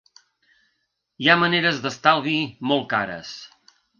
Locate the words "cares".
2.97-3.37